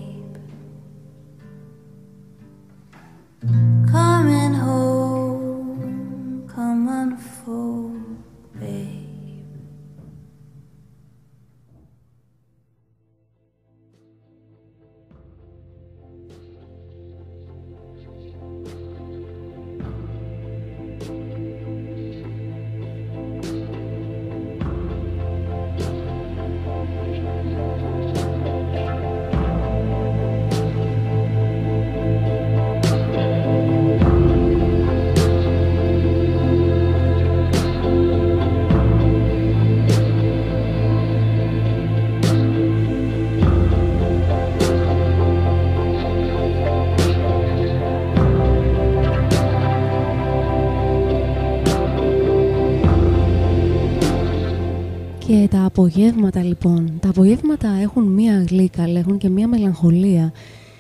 [55.84, 56.92] Απογεύματα λοιπόν.
[57.00, 60.34] Τα απογεύματα έχουν μία γλύκα, αλλά έχουν και μία μελαγχολία.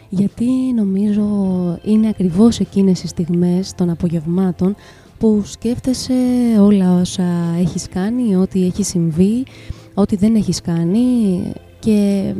[0.09, 0.45] Γιατί
[0.75, 1.23] νομίζω
[1.83, 4.75] είναι ακριβώς εκείνες οι στιγμές των απογευμάτων
[5.17, 6.13] που σκέφτεσαι
[6.59, 7.23] όλα όσα
[7.59, 9.43] έχεις κάνει, ό,τι έχει συμβεί,
[9.93, 11.41] ό,τι δεν έχεις κάνει
[11.79, 12.33] και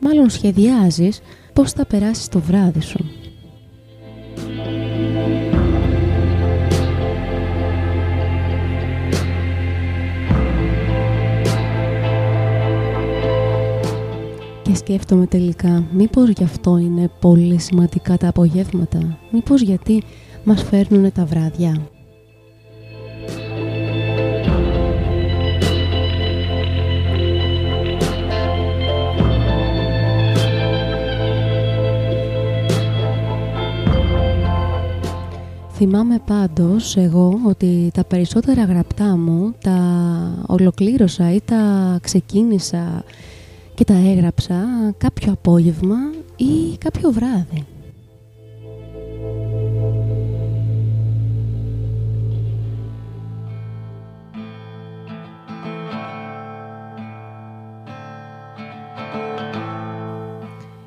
[0.00, 1.20] μάλλον σχεδιάζεις
[1.52, 3.04] πώς θα περάσεις το βράδυ σου.
[14.78, 20.02] Σκέφτομαι τελικά, μήπως γι' αυτό είναι πολύ σημαντικά τα απογεύματα, μήπως γιατί
[20.44, 21.88] μας φέρνουν τα βράδια;
[35.80, 39.78] Θυμάμαι πάντως εγώ ότι τα περισσότερα γραπτά μου τα
[40.46, 43.04] ολοκλήρωσα ή τα ξεκίνησα
[43.78, 44.64] και τα έγραψα
[44.98, 45.96] κάποιο απόγευμα
[46.36, 47.66] ή κάποιο βράδυ.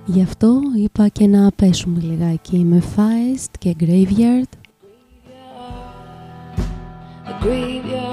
[0.05, 4.59] Γι' αυτό είπα και να πέσουμε λιγάκι με Feist και Graveyard
[7.41, 8.11] graveyard,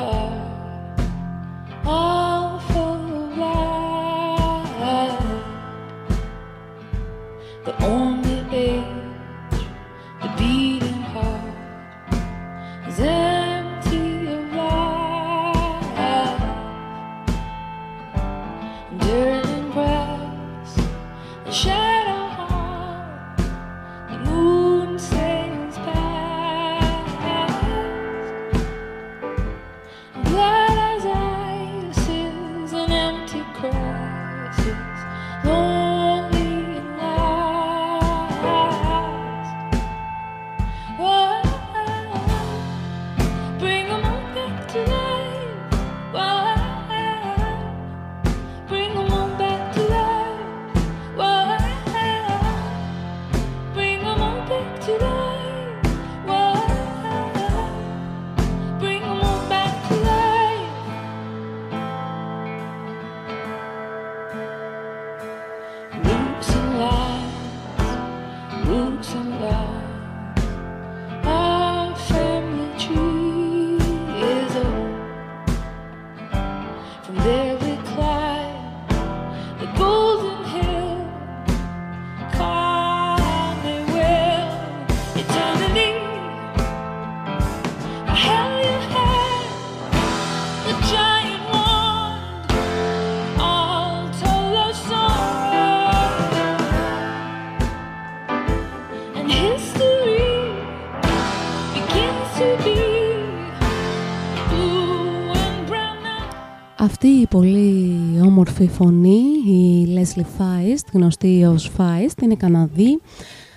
[108.79, 113.01] φωνή, η Leslie Feist, γνωστή ως Feist, είναι Καναδή.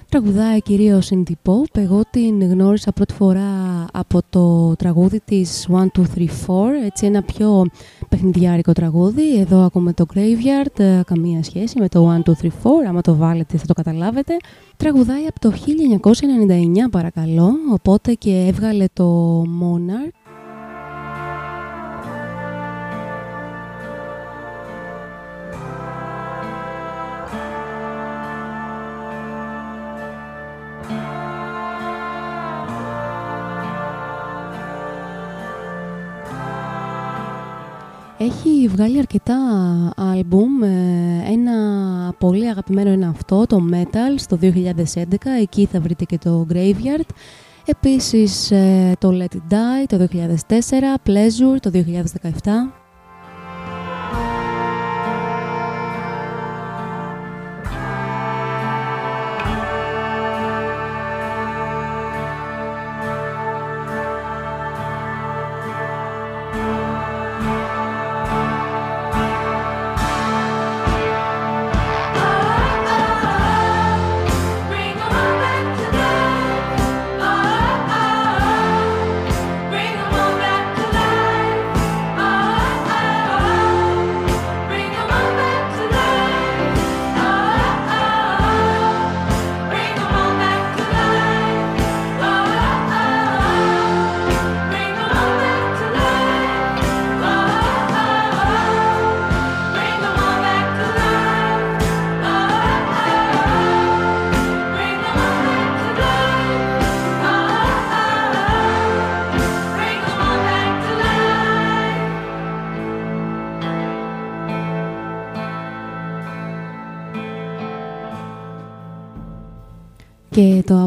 [0.10, 1.78] Τραγουδάει κυρίως indie pop.
[1.82, 6.28] Εγώ την γνώρισα πρώτη φορά από το τραγούδι της 1, 2, 3, 4,
[6.86, 7.66] έτσι ένα πιο
[8.10, 9.40] παιχνιδιάρικο τραγούδι.
[9.40, 13.16] Εδώ ακούμε το Graveyard, ε, καμία σχέση με το 1, 2, 3, 4, άμα το
[13.16, 14.34] βάλετε θα το καταλάβετε.
[14.78, 20.21] Τραγουδάει από το 1999 παρακαλώ, οπότε και έβγαλε το Monarch.
[38.64, 39.38] Έχει βγάλει αρκετά
[39.96, 40.68] άλμπουμ, ε,
[41.32, 41.54] ένα
[42.18, 47.10] πολύ αγαπημένο είναι αυτό, το Metal, στο 2011, εκεί θα βρείτε και το Graveyard.
[47.66, 52.81] Επίσης ε, το Let It Die το 2004, Pleasure το 2017.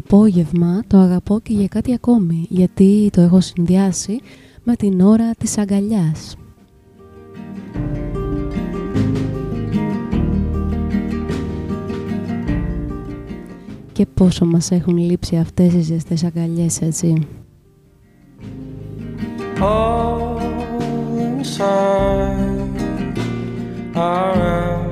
[0.04, 4.20] Απόγευμα το αγαπώ και για κάτι ακόμη, γιατί το έχω συνδυάσει
[4.62, 6.36] με την ώρα της αγκαλιάς.
[13.92, 17.26] Και πόσο μας έχουν λείψει αυτές οι ζεστές αγκαλιές, έτσι.
[19.60, 20.38] All
[21.28, 22.76] inside
[23.94, 24.36] our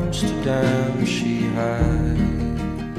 [0.02, 1.34] Amsterdam she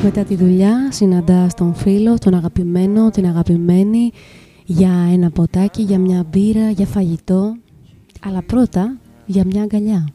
[0.03, 4.11] μετά τη δουλειά συναντάς τον φίλο, τον αγαπημένο, την αγαπημένη
[4.65, 7.55] για ένα ποτάκι, για μια μπύρα, για φαγητό,
[8.25, 10.07] αλλά πρώτα για μια αγκαλιά.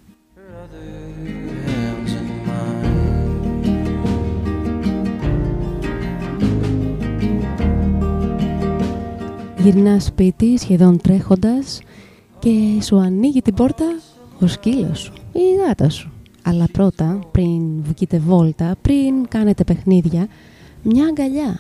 [9.59, 11.81] Γυρνάς σπίτι σχεδόν τρέχοντας
[12.39, 13.87] και σου ανοίγει την πόρτα
[14.41, 16.18] ο σκύλος σου ή η γάτα σου.
[16.49, 20.27] Αλλά πρώτα, πριν βγείτε βόλτα, πριν κάνετε παιχνίδια,
[20.83, 21.59] μια αγκαλιά.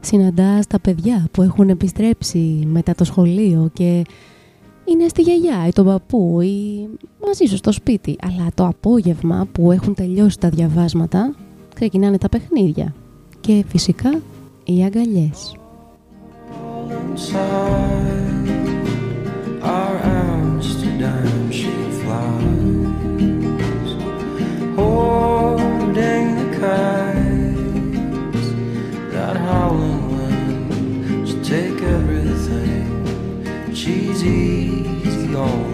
[0.00, 4.04] Συναντάς τα παιδιά που έχουν επιστρέψει μετά το σχολείο και
[4.84, 6.88] είναι στη γιαγιά ή τον παππού ή
[7.26, 8.16] μαζί σου στο σπίτι.
[8.22, 11.34] Αλλά το απόγευμα που έχουν τελειώσει τα διαβάσματα,
[11.74, 12.94] ξεκινάνε τα παιχνίδια.
[13.40, 14.20] Και φυσικά
[14.64, 15.54] οι αγκαλιές.
[31.50, 32.86] take everything.
[33.74, 34.59] She's easy
[35.34, 35.69] on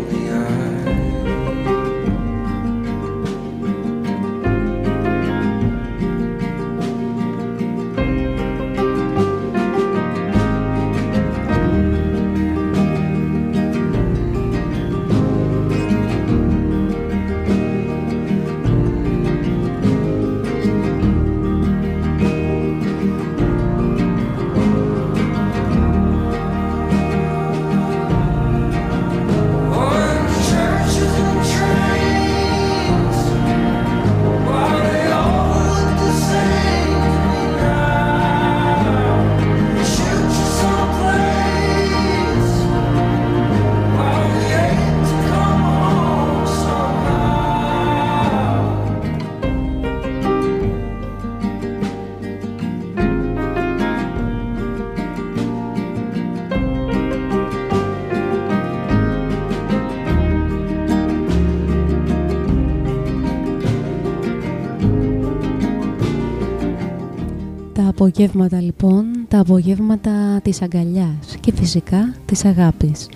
[68.07, 73.09] απογεύματα λοιπόν, τα απογεύματα της αγκαλιάς και φυσικά της αγάπης.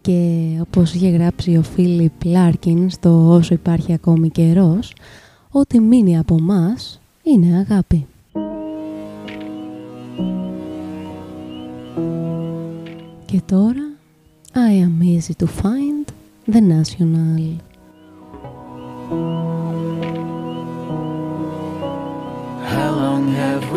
[0.00, 4.94] Και όπως είχε γράψει ο Φίλιπ Λάρκιν στο «Όσο υπάρχει ακόμη καιρός»,
[5.50, 8.06] ό,τι μείνει από μας είναι αγάπη.
[13.24, 13.92] Και τώρα,
[14.52, 16.06] I am easy to find
[16.52, 17.62] the national.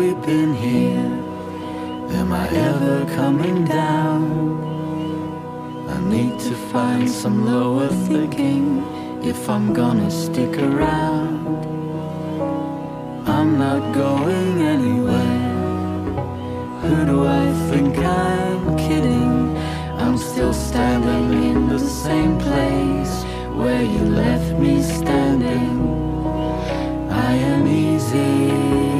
[0.04, 1.10] Have been here?
[2.18, 4.22] Am I ever coming down?
[5.88, 8.84] I need to find some lower thinking
[9.22, 11.46] if I'm gonna stick around.
[13.26, 15.56] I'm not going anywhere.
[16.82, 19.56] Who do I think I'm kidding?
[19.98, 23.24] I'm still standing in the same place
[23.54, 25.80] where you left me standing.
[27.10, 28.95] I am easy.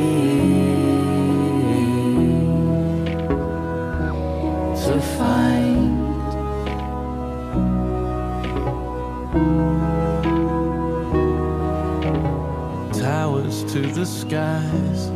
[13.77, 15.09] To the skies,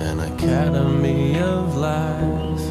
[0.00, 2.70] an academy of lies.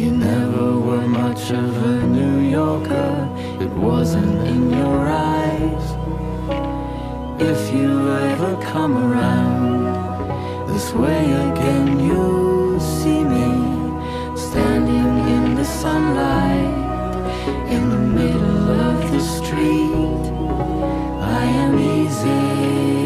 [0.00, 3.12] You never were much of a New Yorker,
[3.58, 5.86] it wasn't in your eyes.
[7.42, 7.90] If you
[8.30, 13.48] ever come around this way again, you'll see me
[14.36, 16.74] standing in the sunlight
[17.74, 20.22] in the middle of the street.
[21.40, 22.99] I am easy.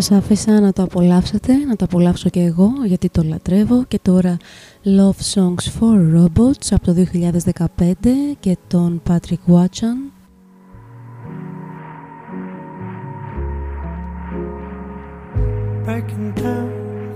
[0.00, 4.36] Σας άφησα να το απολαύσετε, να το απολαύσω και εγώ γιατί το λατρεύω και τώρα
[4.84, 6.94] Love Songs for Robots από το
[7.56, 7.66] 2015
[8.40, 9.98] και τον Patrick Watchan.
[15.86, 16.70] Back in town,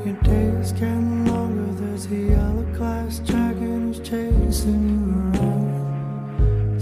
[0.05, 1.69] your days getting longer.
[1.81, 5.73] There's a yellow glass dragon who's chasing you around.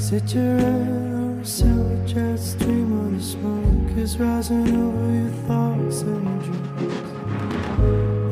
[0.06, 3.69] Sit your head on a silver jet stream of the smoke
[4.00, 7.12] is rising over your thoughts and dreams.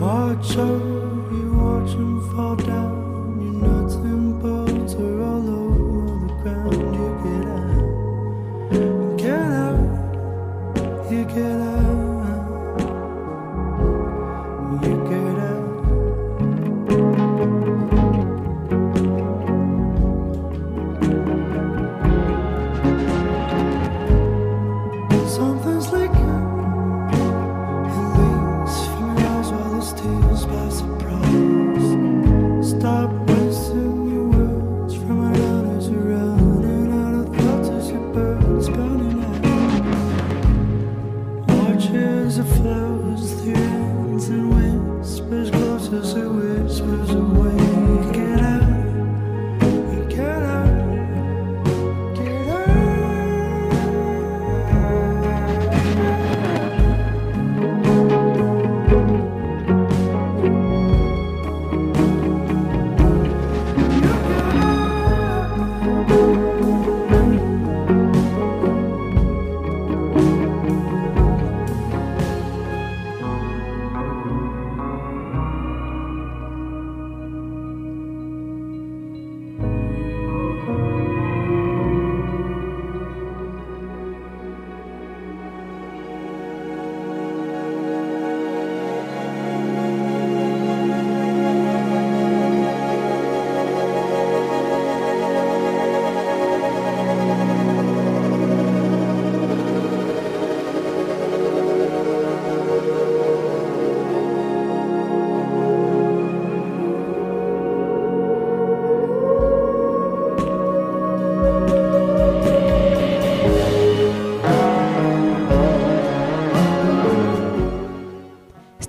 [0.00, 2.97] Watch out, you watch them fall down.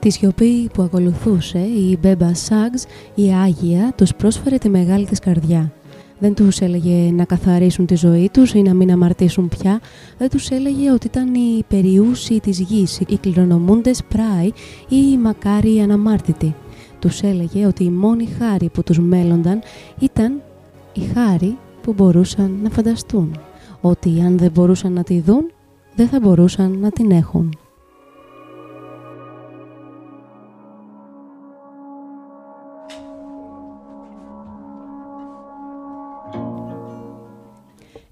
[0.10, 2.86] Στη σιωπή που ακολουθούσε, η Μπέμπα Σάγκς,
[3.16, 5.72] η Άγια, τους πρόσφερε τη μεγάλη της καρδιά.
[6.20, 9.80] Δεν τους έλεγε να καθαρίσουν τη ζωή τους ή να μην αμαρτήσουν πια.
[10.18, 14.48] Δεν τους έλεγε ότι ήταν οι περιούσιοι της γης, οι κληρονομούντες πράοι
[14.88, 16.56] ή οι μακάριοι αναμάρτητοι.
[17.00, 19.62] Τους έλεγε ότι η μόνη χάρη που τους μέλλονταν
[20.00, 20.42] ήταν
[20.94, 23.40] η χάρη που μπορούσαν να φανταστούν.
[23.82, 25.52] Ότι αν δεν μπορούσαν να τη δουν,
[25.96, 27.54] δεν θα μπορούσαν να την έχουν.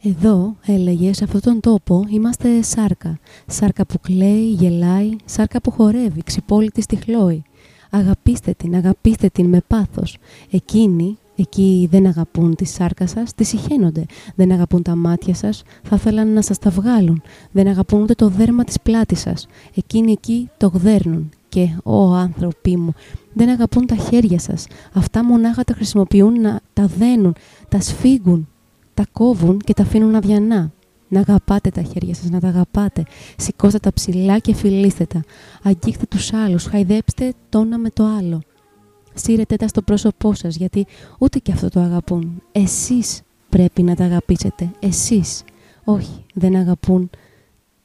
[0.08, 3.20] Εδώ, έλεγε, σε αυτόν τον τόπο είμαστε σάρκα.
[3.48, 7.44] Σάρκα που κλαίει, γελάει, σάρκα που χορεύει, ξυπόλυτη στη χλόη.
[7.90, 10.18] Αγαπήστε την, αγαπήστε την με πάθος.
[10.52, 14.06] Εκείνοι, εκεί δεν αγαπούν τη σάρκα σας, τη συχαίνονται.
[14.36, 17.22] Δεν αγαπούν τα μάτια σας, θα ήθελαν να σας τα βγάλουν.
[17.52, 19.48] Δεν αγαπούν ούτε το δέρμα της πλάτης σας.
[19.76, 21.30] Εκείνοι εκεί το γδέρνουν.
[21.50, 22.94] Και, ω άνθρωποι μου,
[23.34, 24.68] δεν αγαπούν τα χέρια σας.
[24.94, 27.36] Αυτά μονάχα τα χρησιμοποιούν να τα δένουν,
[27.70, 28.48] τα σφίγγουν,
[28.98, 30.72] τα κόβουν και τα αφήνουν αδιανά.
[31.08, 33.06] Να αγαπάτε τα χέρια σας, να τα αγαπάτε.
[33.38, 35.24] Σηκώστε τα ψηλά και φιλήστε τα.
[35.64, 38.42] Αγγίχτε τους άλλους, χαϊδέψτε το ένα με το άλλο.
[39.14, 40.86] Σύρετε τα στο πρόσωπό σας, γιατί
[41.20, 42.42] ούτε και αυτό το αγαπούν.
[42.52, 44.72] Εσείς πρέπει να τα αγαπήσετε.
[44.80, 45.44] Εσείς.
[45.84, 47.10] Όχι, δεν αγαπούν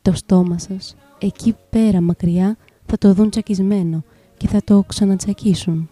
[0.02, 0.96] το στόμα σας.
[1.18, 2.56] Εκεί πέρα μακριά
[2.86, 4.02] θα το δουν τσακισμένο
[4.36, 5.88] και θα το ξανατσακίσουν.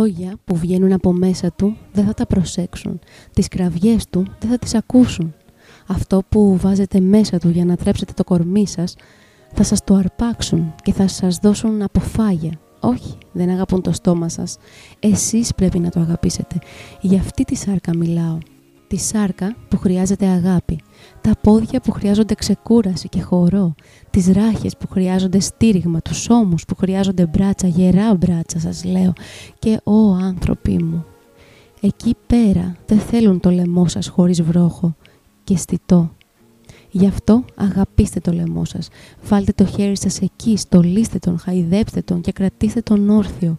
[0.00, 2.98] Λόγια που βγαίνουν από μέσα του δεν θα τα προσέξουν.
[3.32, 5.34] Τις κραυγές του δεν θα τις ακούσουν.
[5.86, 8.96] Αυτό που βάζετε μέσα του για να τρέψετε το κορμί σας
[9.54, 12.52] θα σας το αρπάξουν και θα σας δώσουν αποφάγια.
[12.80, 14.56] Όχι, δεν αγαπούν το στόμα σας.
[14.98, 16.58] Εσείς πρέπει να το αγαπήσετε.
[17.00, 18.38] Για αυτή τη σάρκα μιλάω.
[18.90, 20.80] Τη σάρκα που χρειάζεται αγάπη.
[21.20, 23.74] Τα πόδια που χρειάζονται ξεκούραση και χορό.
[24.10, 26.00] Τις ράχες που χρειάζονται στήριγμα.
[26.00, 29.12] Τους ώμους που χρειάζονται μπράτσα, γερά μπράτσα σας λέω.
[29.58, 31.04] Και ο άνθρωποι μου.
[31.80, 34.96] Εκεί πέρα δεν θέλουν το λαιμό σας χωρίς βρόχο
[35.44, 36.10] και στιτό.
[36.90, 38.88] Γι' αυτό αγαπήστε το λαιμό σας.
[39.22, 43.58] Βάλτε το χέρι σας εκεί, στολίστε τον, χαϊδέψτε τον και κρατήστε τον όρθιο.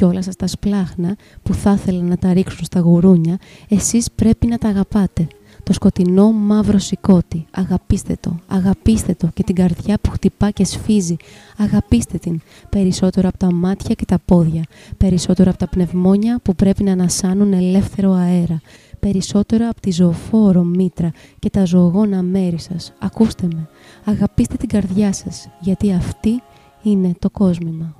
[0.00, 3.38] Και όλα σας τα σπλάχνα που θα ήθελαν να τα ρίξουν στα γουρούνια,
[3.68, 5.26] εσείς πρέπει να τα αγαπάτε.
[5.62, 7.46] Το σκοτεινό μαύρο σηκώτη.
[7.50, 11.16] Αγαπήστε το, αγαπήστε το και την καρδιά που χτυπά και σφίζει.
[11.56, 12.40] Αγαπήστε την.
[12.68, 14.62] Περισσότερο από τα μάτια και τα πόδια.
[14.96, 18.60] Περισσότερο από τα πνευμόνια που πρέπει να ανασάνουν ελεύθερο αέρα
[19.00, 22.92] περισσότερο από τη ζωοφόρο μήτρα και τα ζωογόνα μέρη σας.
[22.98, 23.68] Ακούστε με,
[24.04, 26.42] αγαπήστε την καρδιά σας, γιατί αυτή
[26.82, 27.99] είναι το κόσμημα.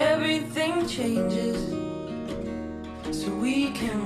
[0.00, 1.56] Everything changes.
[3.10, 3.98] So we can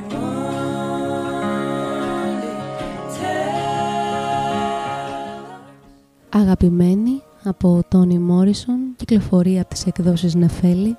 [6.34, 10.96] Αγαπημένη από Τόνι Μόρισον, κυκλοφορεί από τις εκδόσεις Νεφέλη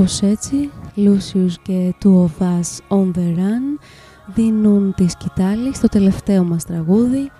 [0.00, 3.78] Κάπως έτσι, Lucius και Two of Us on the Run
[4.26, 7.30] δίνουν τη σκητάλη στο τελευταίο μας τραγούδι.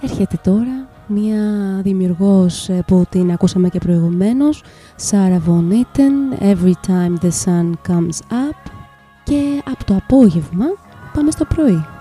[0.00, 1.40] Έρχεται τώρα μια
[1.82, 4.62] δημιουργός ε, που την ακούσαμε και προηγουμένως,
[5.10, 8.70] Sarah Von Eaton, Every Time the Sun Comes Up
[9.24, 10.66] και από το απόγευμα
[11.12, 11.93] πάμε στο πρωί.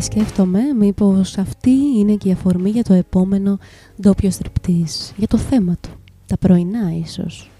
[0.00, 3.58] Και σκέφτομαι μήπως αυτή είναι και η αφορμή για το επόμενο
[4.00, 5.90] ντόπιο στριπτής, για το θέμα του,
[6.26, 7.50] τα πρωινά ίσως.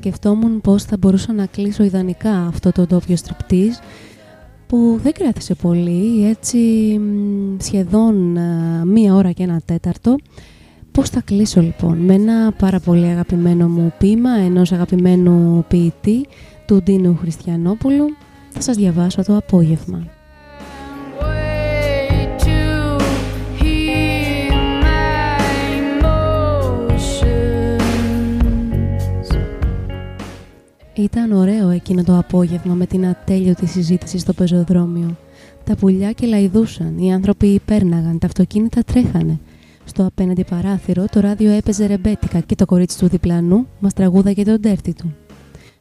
[0.00, 3.80] Σκεφτόμουν πώς θα μπορούσα να κλείσω ιδανικά αυτό το ντόπιο στριπτής
[4.66, 6.58] που δεν κράτησε πολύ, έτσι
[7.58, 8.38] σχεδόν
[8.86, 10.16] μία ώρα και ένα τέταρτο.
[10.92, 16.26] Πώς θα κλείσω λοιπόν, με ένα πάρα πολύ αγαπημένο μου ποίημα ενός αγαπημένου ποιητή
[16.66, 18.04] του Ντίνου Χριστιανόπουλου.
[18.50, 20.06] Θα σας διαβάσω το απόγευμα.
[31.00, 35.16] Ήταν ωραίο εκείνο το απόγευμα με την ατέλειωτη συζήτηση στο πεζοδρόμιο.
[35.64, 39.38] Τα πουλιά κελαϊδούσαν, οι άνθρωποι πέρναγαν, τα αυτοκίνητα τρέχανε.
[39.84, 44.60] Στο απέναντι παράθυρο το ράδιο έπαιζε ρεμπέτικα και το κορίτσι του διπλανού μας τραγούδαγε τον
[44.60, 45.14] τέρτη του.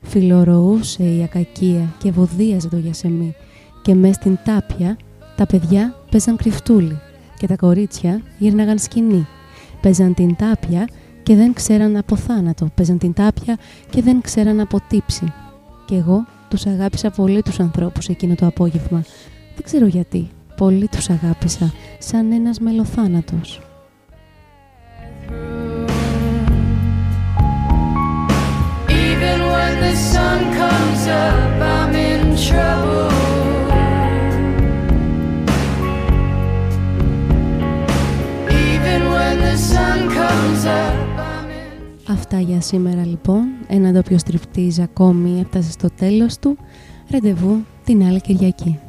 [0.01, 3.35] Φιλορωούσε η ακακία και βοδίαζε το γιασεμί
[3.81, 4.97] και μες στην τάπια
[5.35, 6.99] τα παιδιά παίζαν κρυφτούλι
[7.39, 9.27] και τα κορίτσια γύρναγαν σκηνή.
[9.81, 10.87] Παίζαν την τάπια
[11.29, 12.69] και δεν ξέραν από θάνατο.
[12.75, 13.57] Παίζαν την τάπια
[13.89, 15.33] και δεν ξέραν από τύψη.
[15.85, 19.03] Και εγώ τους αγάπησα πολύ τους ανθρώπους εκείνο το απόγευμα.
[19.55, 20.29] Δεν ξέρω γιατί.
[20.55, 23.61] Πολύ τους αγάπησα, σαν ένας μελοθάνατος.
[28.87, 33.11] Even when the sun comes up, I'm in trouble.
[38.67, 41.08] Even when the sun comes up
[42.11, 43.45] Αυτά για σήμερα λοιπόν.
[43.67, 46.57] Ένα ντόπιο στριφτής ακόμη έφτασε στο τέλος του.
[47.11, 48.79] Ραντεβού την άλλη Κυριακή.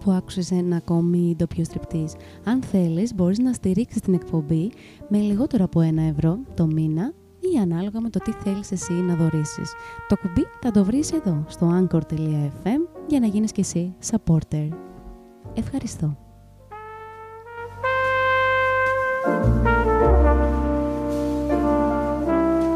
[0.00, 2.14] Που άκουσες ένα ακόμη ντοπιό στριπτής.
[2.44, 4.70] Αν θέλεις, μπορείς να στηρίξεις την εκπομπή
[5.08, 9.14] με λιγότερο από ένα ευρώ το μήνα ή ανάλογα με το τι θέλεις εσύ να
[9.14, 9.72] δωρίσεις.
[10.08, 14.68] Το κουμπί θα το βρεις εδώ, στο anchor.fm, για να γίνεις και εσύ supporter.
[15.54, 16.27] Ευχαριστώ.